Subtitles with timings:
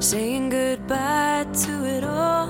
[0.00, 2.48] saying goodbye to it all.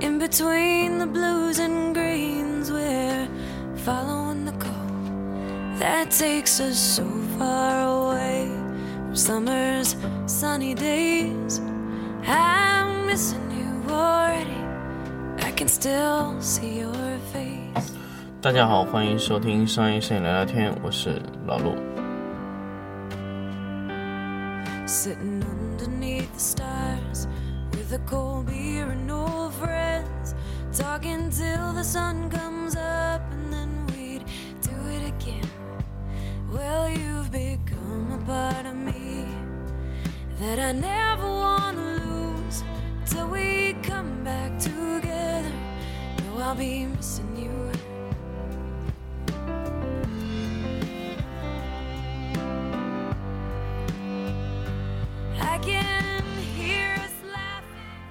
[0.00, 3.28] In between the blues and greens, we're
[3.76, 7.04] following the call that takes us so
[7.38, 8.48] far away
[9.04, 9.96] from summer's
[10.26, 11.60] sunny days.
[12.26, 14.60] I'm missing you already.
[15.38, 17.92] I can still see your face.
[18.40, 21.76] 大家好，欢迎收听商业摄影聊聊天，我是老陆。
[24.84, 27.26] Sitting underneath the stars
[27.70, 30.34] with a cold beer and old friends,
[30.72, 34.24] talking till the sun comes up, and then we'd
[34.60, 35.48] do it again.
[36.52, 39.24] Well, you've become a part of me
[40.38, 42.62] that I never want to lose
[43.06, 45.52] till we come back together.
[46.24, 47.71] No, I'll be missing you.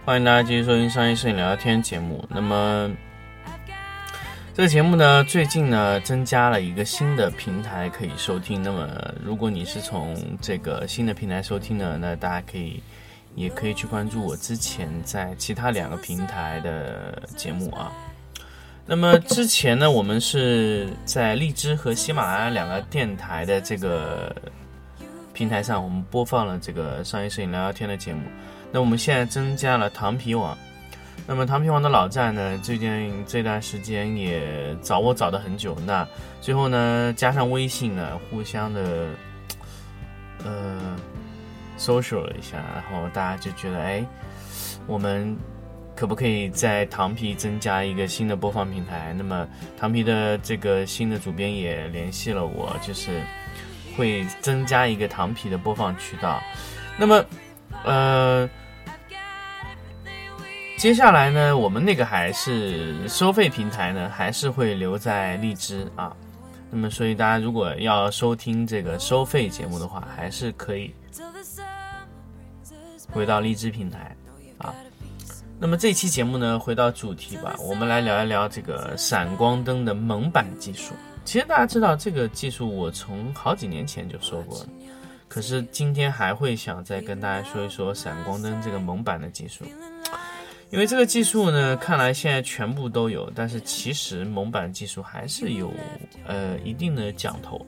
[0.04, 2.28] 欢迎大家继续收听商业摄影聊聊天节目。
[2.28, 2.90] 那么
[4.52, 8.64] 这个节目呢，最近呢增加了一个新的平台可以收听。
[8.64, 8.90] 那么
[9.24, 12.82] 如果你是从这个新的平台收听的，那大家可以
[13.36, 17.92] 也可以去关注我之前在其他两个平台的节目啊。
[18.88, 24.36] 那么之前呢，我们是在荔枝和喜马拉雅两个电台的这个
[25.32, 28.22] 平台上，我们播放了这个商业摄影聊聊天的节目。
[28.72, 30.58] 那我们现在增加了糖皮网。
[31.28, 36.06] 那么糖皮网的老站呢，最近这段时间也找我找了很久，那
[36.42, 39.10] 最后呢，加上微信呢，互相的
[40.44, 40.98] 呃
[41.78, 44.04] social 了一下，然后大家就觉得，哎，
[44.88, 45.38] 我们
[45.96, 49.14] 可不可以在糖皮增加一个新的播放平台？
[49.16, 49.48] 那么
[49.80, 53.22] 糖皮的这个新的主编也联系了我，就是
[53.96, 56.42] 会增加一个糖皮的播放渠道。
[56.98, 57.24] 那么，
[57.86, 58.50] 呃。
[60.82, 66.12] 接下来呢，我们那个还是收费平台呢，还是会留在荔枝啊。
[66.72, 70.92] 那么，所以大家如果要收听这个收费节目的话，还是可以
[73.12, 74.16] 回到荔枝平台
[74.58, 74.74] 啊。
[75.60, 80.96] 那么这期节目呢，回到主题吧，我们来聊一聊这个闪光灯的蒙版技术。
[81.24, 84.66] 其实大家知道这个技术，我从好几年前就说过了，
[85.28, 89.64] 可是今天还会想再跟大家说一说闪光灯这个蒙版的技术。
[90.72, 95.72] 因为这个技术呢，看来现在全部都有，但是其实蒙版技术还是有
[96.26, 97.66] 呃一定的讲头。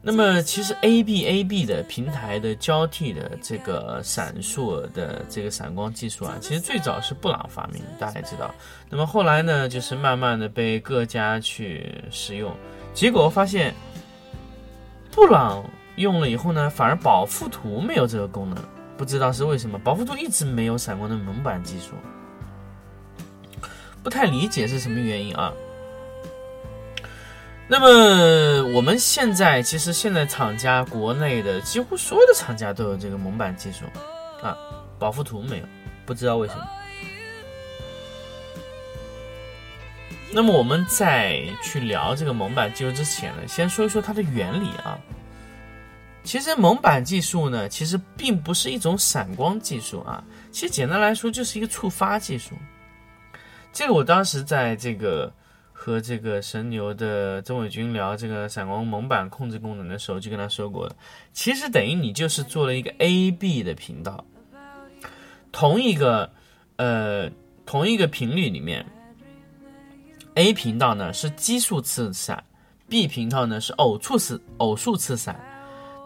[0.00, 8.54] 那么其实 A B A B 的平台的交替的这个闪烁的这个闪光技术啊，其实最早是布朗发明，大家也知道。
[8.88, 12.56] 那么后来呢，就是慢慢的被各家去使用，
[12.94, 13.74] 结果发现
[15.10, 15.62] 布朗
[15.96, 18.56] 用了以后呢，反而保护图没有这个功能，
[18.98, 19.78] 不知道是为什么。
[19.78, 21.94] 宝富图一直没有闪光的蒙版技术，
[24.02, 25.52] 不太理解是什么原因啊。
[27.68, 33.84] 那么我们现在其实现在厂家国内的几乎所有的厂家都有这个蒙版技术，
[34.42, 34.58] 啊，
[34.98, 35.64] 宝富图没有，
[36.04, 36.66] 不知道为什么。
[40.32, 44.98] 那么我们在去聊这个蒙版技术之前呢，先说一说它的原理啊。
[46.24, 52.54] 其实蒙版技术呢，其实并不是一种闪光技术啊，其实简单来说就是一个触发技术。
[53.72, 55.32] 这个我当时在这个
[55.72, 60.94] 和这个神牛的曾伟军聊这个闪光蒙版控制功能的时候，就跟他说过了。
[61.32, 64.22] 其实等于你就是做了一个 A B 的频道，
[65.50, 66.30] 同一个
[66.76, 67.30] 呃
[67.64, 68.84] 同一个频率里面
[70.34, 72.44] ，A 频道呢是奇数次闪
[72.86, 75.38] ，B 频道呢是偶数次偶数次闪。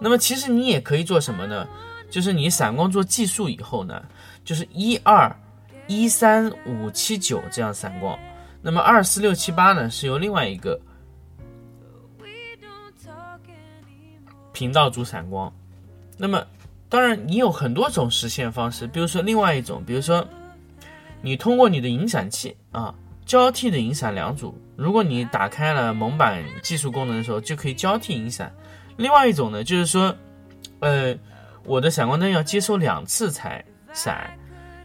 [0.03, 1.65] 那么其实你也可以做什么呢？
[2.11, 4.03] 就是你闪光做计数以后呢，
[4.45, 5.35] 就是一二
[5.87, 8.19] 一三五七九这样闪光。
[8.61, 10.79] 那么二四六七八呢是由另外一个
[14.53, 15.51] 频道主闪光。
[16.19, 16.45] 那么
[16.89, 20.27] 当然你有很多种实现方式，比如说另外一种，比如说
[21.23, 22.95] 你通过你的引闪器啊
[23.25, 28.53] 交替的引闪两组，如果你打开了蒙版技术功能的时候，就可以交替引闪。
[28.97, 30.15] 另外一种呢，就是说，
[30.81, 31.15] 呃，
[31.65, 34.31] 我的闪光灯要接收两次才闪，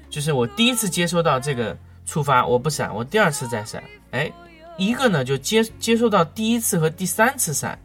[0.09, 4.31] 就是我第一次接收到这个触发，我不闪，我第二次再闪，哎，
[4.77, 7.77] 一个呢就接接收到第一次和第三次闪，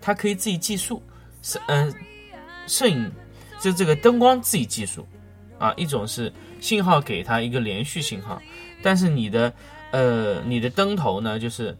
[0.00, 1.02] 它可以自己计数，
[1.42, 1.94] 是嗯、
[2.66, 3.10] 摄影
[3.60, 5.06] 就这个灯光自己计数，
[5.58, 8.40] 啊，一种是信号给它一个连续信号，
[8.82, 9.52] 但是你的
[9.92, 11.76] 呃你的灯头呢就是，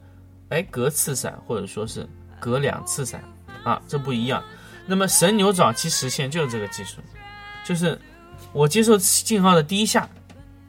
[0.51, 2.09] 哎隔次闪或者说是
[2.39, 3.23] 隔两次闪。
[3.69, 4.43] 啊，这不一样。
[4.87, 7.03] 那么神牛早期实现就是这个技术，
[7.65, 7.99] 就是
[8.53, 10.09] 我接受信号的第一下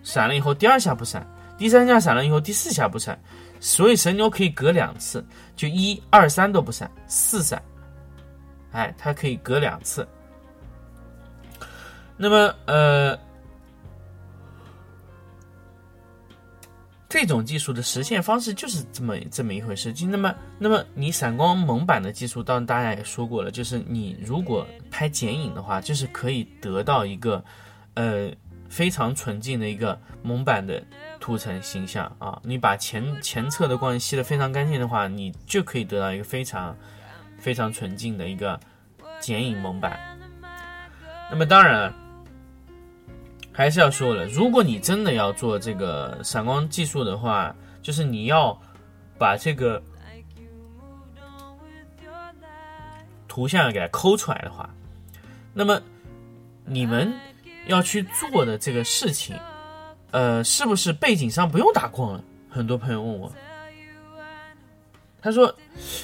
[0.03, 1.25] 闪了以后，第二下不闪，
[1.57, 3.17] 第三下闪了以后，第四下不闪，
[3.61, 5.25] 所以神牛可以隔两次，
[5.55, 7.63] 就一二三都不闪，四闪，
[8.73, 10.05] 哎，它可以隔两次。
[12.17, 13.17] 那么呃。
[17.09, 19.91] 这种技术的实现方式就是这么这么一回事。
[19.91, 27.43] 就那么，那么你闪光蒙版的技术，当然大家也说过了，就是你如果拍剪影的话，就是可以得到一个，
[27.95, 28.31] 呃，
[28.69, 30.83] 非常纯净的一个蒙版的
[31.19, 32.39] 图层形象啊。
[32.43, 36.77] 你把前前侧的光吸得非常干净的话，你就可以得到一个非常
[37.39, 38.59] 非常纯净的一个
[39.19, 39.99] 剪影蒙版。
[41.31, 41.91] 那么当然。
[43.51, 48.57] 还是要说了，如果你真的要做这个闪光技术的话，就是你要
[49.17, 49.81] 把这个
[53.27, 54.69] 图像给它抠出来的话，
[55.53, 55.81] 那么
[56.65, 57.13] 你们
[57.67, 59.37] 要去做的这个事情，
[60.11, 62.23] 呃，是不是背景上不用打光了？
[62.49, 63.31] 很多朋友问我，
[65.21, 65.53] 他说，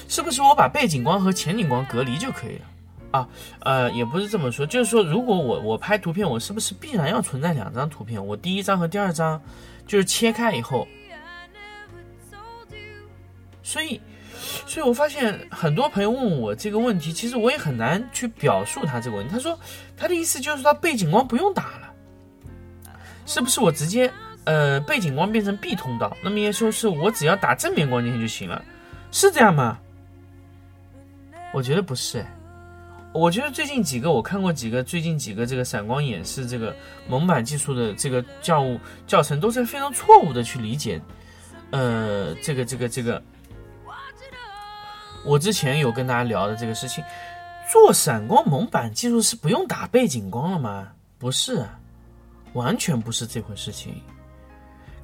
[0.08, 2.66] 是不是我把背景光和前景光隔离就可以了？
[3.16, 3.28] 啊，
[3.60, 8.24] 呃，也不是这么说，就是说，如果我我拍图片，我是不是必然要存在两张图片？
[8.24, 9.40] 我第一张和第二张，
[9.86, 10.86] 就是切开以后，
[13.62, 14.00] 所以，
[14.66, 19.32] 所以我发现很多朋友问我这个问题，其实我也很难去表述他这个问题。
[19.32, 19.58] 他说
[19.96, 21.92] 他的意思就是他背景光不用打了，
[23.24, 24.12] 是不是我直接
[24.44, 26.16] 呃背景光变成 B 通道？
[26.22, 28.62] 那么也说是我只要打正面光进去就行了，
[29.10, 29.78] 是这样吗？
[31.54, 32.32] 我觉得不是哎。
[33.16, 36.76] 我觉得最近几个我看过几个最近几个这个闪光演示这个
[37.08, 41.00] 蒙版技术的这个教务教程都是非常错误的去理解，
[41.70, 43.22] 呃，这个这个这个，
[45.24, 47.02] 我之前有跟大家聊的这个事情，
[47.72, 50.88] 做闪光蒙版技术是不用打背景光了吗？
[51.18, 51.66] 不是，
[52.52, 53.94] 完全不是这回事情，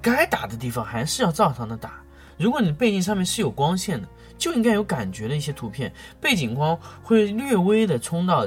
[0.03, 1.95] 该打的地方还是要照常的打。
[2.37, 4.07] 如果你背景上面是有光线的。
[4.43, 8.45] 就应该有感觉的一些图片，背景光会略微的冲到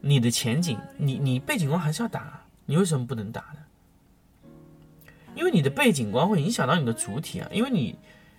[0.00, 4.54] 你的前景，你你背景光还是要打，你为什么不能打呢？
[5.34, 7.94] 因为你的背景光会影响到你的主体啊，因为你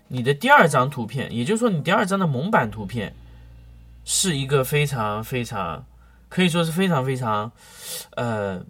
[0.07, 3.13] 你的第二张图片，也就是说你第二张的蒙版图片，
[4.05, 5.85] 是一个非常非常
[6.29, 7.51] 可以说是非常非常
[8.15, 8.65] 呃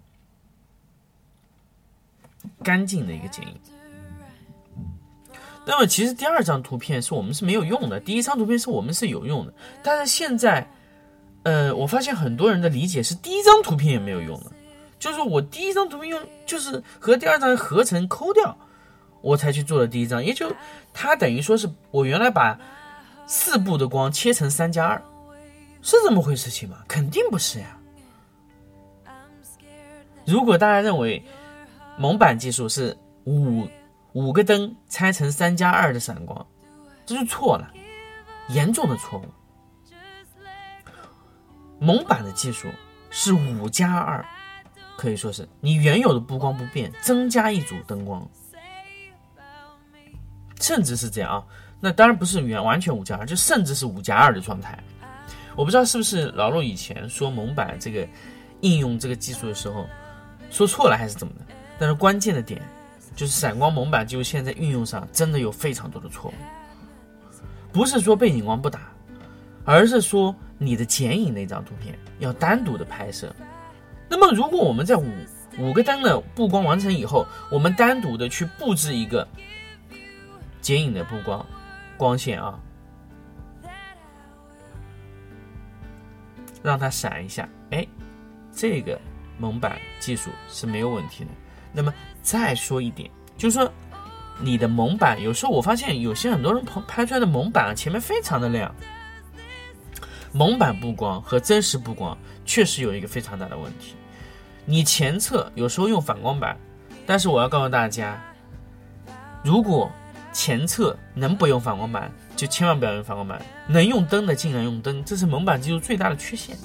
[2.62, 3.58] 干净的一个剪影。
[5.72, 9.54] 那么其实第二张图片是我们是没有用的，第一张图片是我们是有用的。
[9.82, 10.70] 但是现在，
[11.44, 14.52] 呃，我发现很多人的理解是第一张图片也没有用的，
[15.00, 18.54] 就是我第一张图片用就是和第二张合成抠掉，
[19.22, 20.54] 我才去做的第一张，也就
[20.94, 22.60] 它等于说是我原来把
[23.26, 25.02] 四步的光切成三加二，
[25.82, 26.80] 是这么回事情吗？
[26.86, 27.78] 肯定不是呀。
[30.26, 31.24] 如果大家认为
[31.98, 33.66] 蒙版技术是五。
[34.14, 36.46] 五个灯拆成三加二的闪光，
[37.06, 37.72] 这就错了，
[38.50, 39.26] 严重的错误。
[41.80, 42.68] 蒙版的技术
[43.10, 44.24] 是五加二，
[44.98, 48.28] 可以说是你原有的布光不变，增加一组灯光，
[50.60, 51.44] 甚至是这样啊。
[51.80, 54.78] 那当然不是原完全五加二，就甚至是五加二的状态。
[55.56, 58.08] 我不知道是不是老陆以前说蒙版这个
[58.60, 59.88] 应用这个技术的时候
[60.50, 61.46] 说错了还是怎么的，
[61.80, 62.62] 但是关键的点。
[63.16, 66.34] 就是闪光蒙版，就现在运用上真的有非常多的错误。
[67.72, 68.92] 不是说背景光不打，
[69.64, 73.34] 而是说你的剪影那张图片要单独的拍摄。
[74.10, 75.08] 那么，如果我们在五
[75.58, 79.28] 五个灯的布光完成以后，我们单独的去布置一个
[80.60, 81.46] 剪影的布光
[81.96, 82.60] 光线啊，
[86.62, 87.88] 让它闪一下，哎，
[88.52, 89.00] 这个
[89.38, 91.32] 蒙版技术是没有问题的。
[91.74, 93.72] 那么再说一点，就是说
[94.40, 98.74] 你的蒙版，有时候我发现有些很多人拍拍出来的蒙版前面非常的亮，
[100.32, 103.96] 蒙版布光和真实布光确实有一个非常大的问题。
[104.66, 106.58] 你前侧有时候用反光板，
[107.06, 108.22] 但是我要告诉大家，
[109.44, 109.92] 如果
[110.34, 116.56] 前侧能不用反光板，就千万不要用反光板；能用灯的尽量用灯，这是蒙版技术最大的缺陷，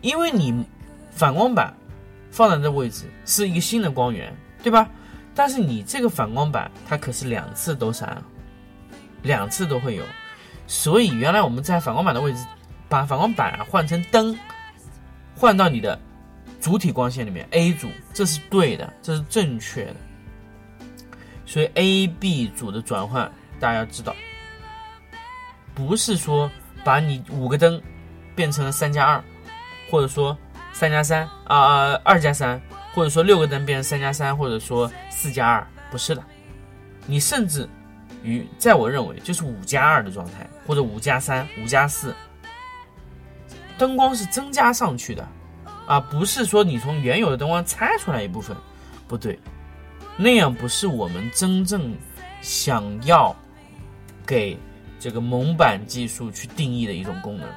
[0.00, 0.64] 因为你
[1.10, 1.72] 反光板。
[2.36, 4.30] 放在这位置是一个新的光源，
[4.62, 4.86] 对吧？
[5.34, 8.22] 但是你这个反光板它可是两次都闪，
[9.22, 10.04] 两次都会有，
[10.66, 12.44] 所以原来我们在反光板的位置
[12.90, 14.38] 把反光板换成灯，
[15.34, 15.98] 换到你的
[16.60, 19.96] 主体光线里面 A 组，这是对的，这是正确的。
[21.46, 24.14] 所以 A、B 组的转换大家要知道，
[25.74, 26.50] 不是说
[26.84, 27.80] 把你五个灯
[28.34, 29.24] 变成了三加二，
[29.90, 30.36] 或者说
[30.78, 32.60] 三加三啊二加三，
[32.92, 36.22] 或者说六个灯变成三加三，或者说四加二，不是的，
[37.06, 37.66] 你甚至
[38.22, 42.14] 于在我认为就是五加二的状态，或者五加三、五加四，
[43.78, 45.26] 灯光是增加上去的，
[45.86, 48.54] 啊，不是说你从原有的灯光拆出来一部分，
[49.08, 49.40] 不对，
[50.18, 51.96] 那样不是我们真正
[52.42, 53.34] 想要
[54.26, 54.58] 给
[55.00, 57.48] 这个蒙版技术去定义的一种功能。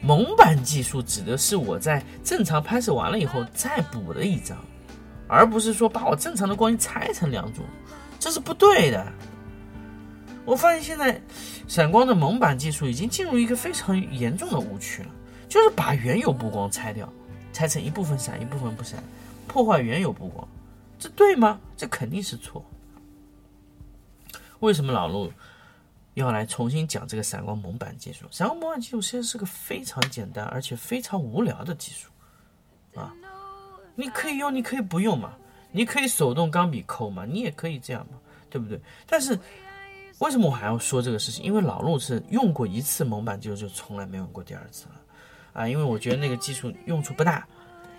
[0.00, 4.56] 蒙版技术指的是我在正常拍摄完了以后再补的一张，
[5.26, 7.62] 而不是说把我正常的光影拆成两组，
[8.18, 9.06] 这是不对的。
[10.44, 11.20] 我发现现在
[11.66, 15.08] 闪光的蒙版技术已经进入一个非常严重的误区了，
[15.48, 17.12] 就是把原有布光拆掉，
[17.52, 19.02] 拆成一部分闪一部分不闪，
[19.48, 20.46] 破坏原有布光，
[21.00, 21.58] 这对吗？
[21.76, 22.64] 这肯定是错。
[24.60, 25.32] 为什么老陆
[26.16, 28.24] 要来重新讲这个闪光蒙版技术？
[28.30, 32.08] 闪光蒙版技术其实是个非常简单而且非常无聊的技术
[32.98, 33.14] 啊！
[33.94, 35.34] 你可以用，你可以不用嘛，
[35.70, 38.18] 你可以手动钢笔抠嘛，你也可以这样嘛，
[38.48, 38.80] 对不对？
[39.06, 39.38] 但是
[40.18, 41.44] 为什么我还要说这个事情？
[41.44, 44.94] 因为老陆是用过一次蒙版技术，就从来没用过第二次了，
[45.52, 47.46] 啊，因为我觉得那个技术用处不大，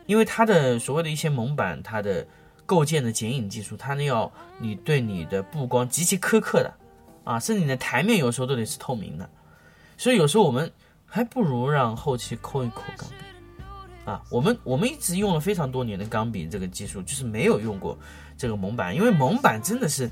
[0.08, 2.26] 因为它的所谓的一些蒙版，它的
[2.66, 6.74] 构建的剪影技术，它呢要你对你的布光极其苛刻的，
[7.28, 9.30] 啊，甚至你的台面有时候都得是透明的，
[9.98, 10.72] 所以有时候我们
[11.06, 13.16] 还不如让后期抠一抠钢笔，
[14.06, 17.98] 啊，我们我们一直用了非常多年的钢笔这个技术，就是没有用过
[18.38, 20.10] 这个蒙版，因为蒙版真的是。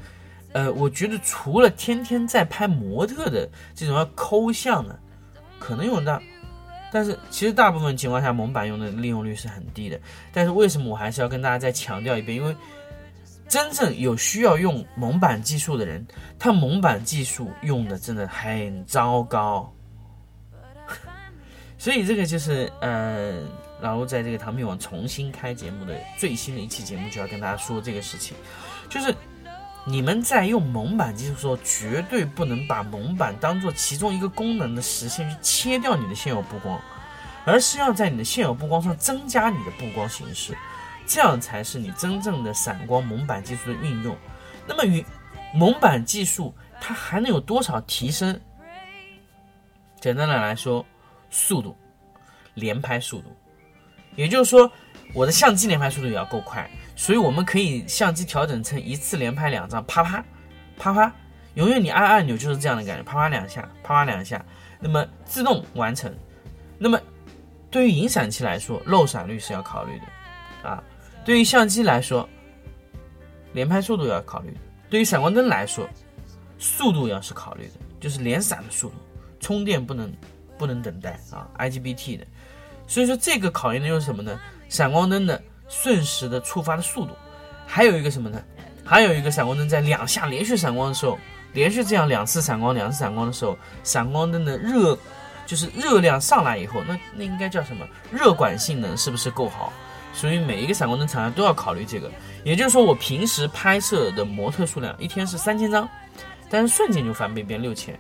[0.53, 4.97] 呃，我觉得除了天天在拍模特的这种要抠像的，
[5.59, 6.21] 可能用得到，
[6.93, 9.99] 但是其实大部分情况下蒙版用的利用率是很低的。
[10.31, 12.37] 但是为什么我还是要跟大家再强调一遍？
[12.37, 12.55] 因为
[13.47, 16.05] 真正有需要用蒙版技术的人，
[16.37, 19.73] 他蒙版技术用的真的很糟糕。
[21.77, 23.41] 所以这个就是呃，
[23.81, 28.35] 然后在这个唐品网重新开节目的最新的一期节目，就要跟大家说这个事情，
[28.89, 29.13] 就是。
[29.87, 36.81] 你们在用蒙版技术的时候，绝对不能把蒙版当做其中一个功能的实现去切掉你的现有布光，
[37.45, 40.57] 而是要在你的现有布光上增加你的布光形式，
[41.05, 44.15] 这样才是你真正的闪光蒙版技术的运用。
[44.67, 45.05] 那么与
[45.53, 48.39] 蒙版技术它还能有多少提升？
[49.99, 50.85] 简单的来说，
[51.29, 51.75] 速度，
[52.53, 53.35] 连拍速度，
[54.15, 54.71] 也就是说，
[55.13, 56.69] 我的相机连拍速度也要够快。
[56.95, 60.23] 所以我们可以相机调整成一次连拍两张，啪啪，
[60.77, 61.13] 啪啪，
[61.55, 64.43] 永远你按按钮就是这样的感觉，啪啪两下，啪啪两下，
[64.79, 66.13] 那么自动完成。
[66.77, 66.99] 那么
[67.69, 70.83] 对于引闪器来说，漏闪率是要考虑的啊；
[71.25, 72.29] 对于相机来说，
[73.51, 74.51] 连拍速度要考虑；
[74.89, 75.85] 对于闪光灯来说，
[76.57, 78.95] 速度要是考虑的，就是连闪的速度，
[79.41, 80.13] 充电不能
[80.57, 82.25] 不能等待啊，IGBT 的。
[82.87, 84.39] 所以说这个考验的又是什么呢？
[84.69, 85.41] 闪光灯的。
[85.67, 87.15] 瞬时的触发的速度，
[87.65, 88.39] 还有一个什么呢？
[88.85, 91.17] 还有一个闪光灯在两下连续闪光的时候，
[91.53, 94.95] 连续这样两次闪光、两次闪光的时候，闪光灯的热，
[95.47, 97.83] 就是热量上来以后，那那应该叫什么？
[98.11, 99.73] 热管性能是不是够好？
[100.15, 102.09] 所以每一个闪光灯厂商都要考虑这个。
[102.43, 105.87] 也就是说，我平时拍摄的模特数量一天是三千张，
[106.49, 107.97] 但是瞬间就翻倍变六千，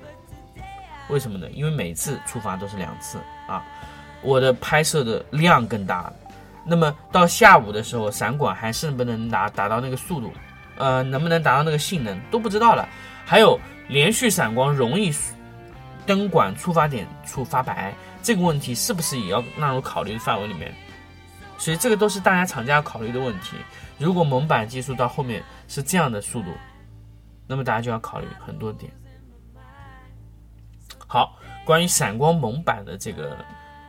[1.09, 1.47] 为什么呢？
[1.51, 3.65] 因为每次触发都是两次啊，
[4.21, 6.13] 我的拍摄的量更大了。
[6.63, 10.31] 那么到下午的时候，闪管还是不能达达到那个速度，
[10.77, 12.87] 呃，能不能达到那个性能都不知道了。
[13.23, 15.11] 还有连续闪光容易
[16.05, 20.71] 灯管触发点处发白，这个问题是不是也要纳入考虑的范围里面？
[21.57, 23.57] 所以这个都是大家厂家考虑的问题。
[23.97, 26.51] 如果蒙版技术到后面是这样的速度，
[27.47, 28.91] 那么大家就要考虑很多点。
[31.07, 33.37] 好，关于闪光蒙版的这个。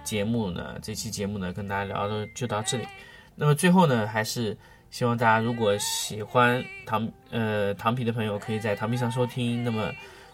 [0.07, 2.87] 节目呢，这期节目呢，跟大家聊的就到这里。
[3.35, 4.57] 那么最后呢，还是
[4.89, 9.65] 希望大家如果喜欢唐呃唐皮的朋友，可以在唐皮上收听。
[9.65, 9.91] 那么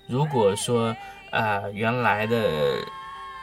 [0.06, 0.94] 如果说
[1.30, 2.84] 呃原来的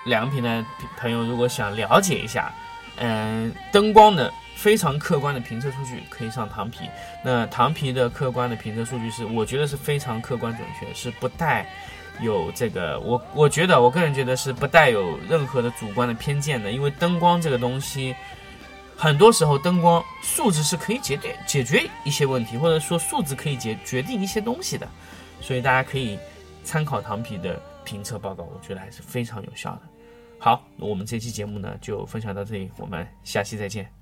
[0.05, 0.63] 良品的
[1.00, 2.53] 朋友，如果想了解一下，
[3.00, 6.89] 嗯，灯光的非常客观的评测数据，可以上唐皮。
[7.24, 11.65] 那唐皮的客观的评测数据是，我觉得是非常客观准确，是不带。
[12.22, 18.13] 有这个，我我觉得，我个人觉得是不带有任何的主观的偏见的，因为灯光这个东西，
[18.98, 24.86] 很多时候灯光素质是可以解决解决一些问题，或者说素质可以决决定一些东西的，
[25.39, 26.20] 所以大家可以
[26.62, 29.82] 参考唐皮的评测报告，我觉得还是非常有效的。
[30.39, 33.99] 好，我们这期节目呢就分享到这里，我们下期再见。